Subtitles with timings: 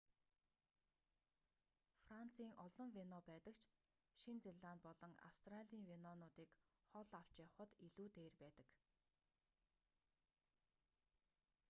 [2.05, 3.63] францын олон вино байдаг ч
[4.21, 6.49] шинэ зеланд болон австралийн винонуудыг
[6.89, 8.67] хол авч явахад илүү дээр байдаг